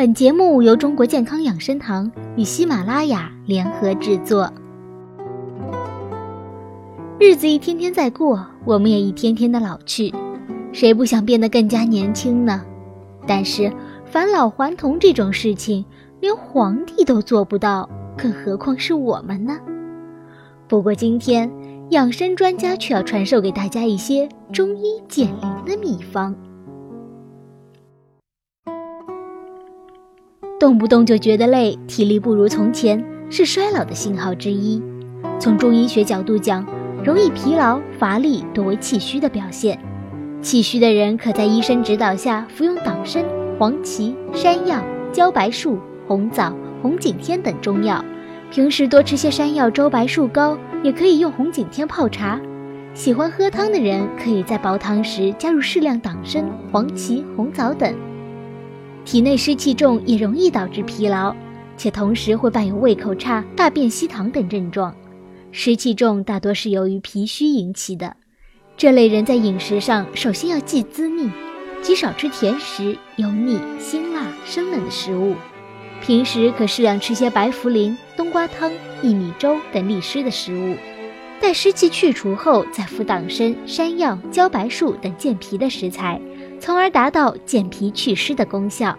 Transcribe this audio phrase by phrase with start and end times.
[0.00, 4.50] 本节目由中国健康养生堂与喜马拉雅联合制作。
[7.18, 10.10] 日子一天天在过，我们也一天天的老去，
[10.72, 12.64] 谁不想变得更加年轻呢？
[13.26, 13.70] 但是
[14.06, 15.84] 返老还童这种事情，
[16.20, 17.86] 连皇帝都做不到，
[18.16, 19.58] 更何况是我们呢？
[20.66, 21.52] 不过今天，
[21.90, 26.34] 养生专家却要传授给大家一些中医减龄的秘方。
[30.60, 34.82] 动不动就觉得累，体力不如从前，是衰老的信号之一。
[35.38, 36.62] 从中医学角度讲，
[37.02, 39.78] 容易疲劳、乏力多为气虚的表现。
[40.42, 43.24] 气虚的人可在医生指导下服用党参、
[43.58, 48.04] 黄芪、山药、茭白术、红枣、红景天等中药。
[48.50, 52.38] 平时多吃些山药粥白术膏，也可以用红景天泡茶。
[52.92, 57.94] 喜欢喝汤的人，可以在煲汤时加入适量党参、黄芪、红枣等。
[59.04, 61.34] 体内湿气重也容易导致疲劳，
[61.76, 64.94] 且同时会伴有胃口差、大便稀溏等症状。
[65.52, 68.14] 湿气重大多是由于脾虚引起的。
[68.76, 71.28] 这类人在饮食上首先要忌滋腻，
[71.82, 75.34] 即少吃甜食、油腻、辛辣、生冷的食物。
[76.00, 78.70] 平时可适量吃些白茯苓、冬瓜汤、
[79.02, 80.76] 薏米粥等利湿的食物。
[81.40, 86.20] 待湿气去除后，再服党参、山药、茭白术等健脾的食材。
[86.60, 88.94] 从而达到健脾祛湿的功效。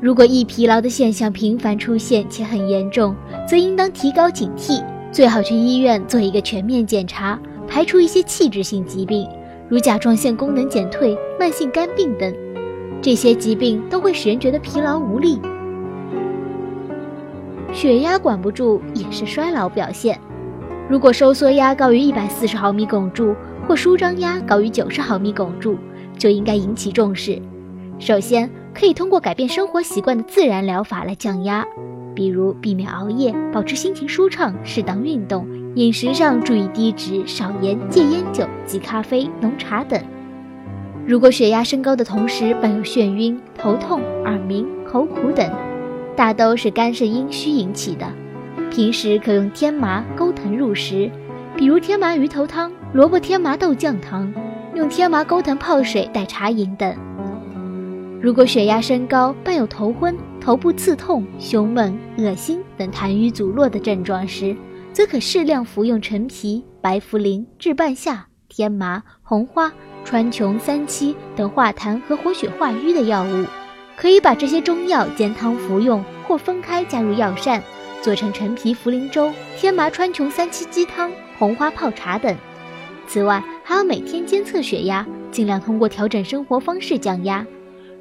[0.00, 3.14] 如果易疲劳的现象频繁出现且很严重，
[3.48, 7.38] 则应当提高警惕，最好去医院做一个全面检查，
[7.68, 9.28] 排除一些器质性疾病，
[9.68, 12.34] 如甲状腺功能减退、慢性肝病等。
[13.00, 15.40] 这些疾病都会使人觉得疲劳无力。
[17.72, 20.18] 血压管不住也是衰老表现。
[20.88, 23.36] 如果收缩压高于一百四十毫米汞柱，
[23.68, 25.78] 或舒张压高于九十毫米汞柱。
[26.22, 27.42] 就应该引起重视。
[27.98, 31.66] 首先，可以通过改变生活习惯的自然疗法来降压，
[32.14, 35.44] 比如避免熬夜、保持心情舒畅、适当运动、
[35.74, 40.00] 饮食上注意低脂、少盐、戒烟酒及咖啡、浓茶等。
[41.04, 45.50] 如果血压升高的同时伴有眩晕、头痛、耳鸣、口苦等，
[46.14, 48.06] 大都是肝肾阴虚引起的。
[48.70, 51.10] 平时可用天麻、钩藤入食，
[51.56, 54.32] 比如天麻鱼头汤、萝卜天麻豆酱汤。
[54.74, 56.96] 用天麻钩藤泡水代茶饮等。
[58.22, 64.56] 如果血压升高，伴有头昏、头部刺痛、胸闷、恶心等痰瘀阻络的症状时，
[64.90, 69.70] 则可适量服用陈皮、白茯苓、炙半夏、天麻、红花、
[70.06, 73.44] 川穹、三七等化痰和活血化瘀的药物。
[73.94, 77.62] 可以把这些中药煎汤服用，或分开加入药膳，
[78.02, 82.36] 做成陈皮茯苓粥、天麻川穹三七鸡汤、红花泡茶等。
[83.06, 87.46] 此外，还要每天监测血压，尽量通过调整生活方式降压。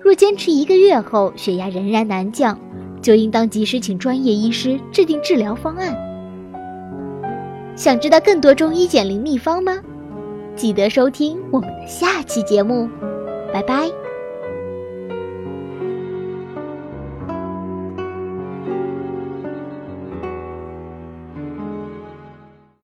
[0.00, 2.58] 若坚持一个月后血压仍然难降，
[3.00, 5.96] 就应当及时请专业医师制定治疗方案。
[7.74, 9.78] 想知道更多中医减龄秘方吗？
[10.54, 12.88] 记得收听我们的下期节目，
[13.52, 14.05] 拜拜。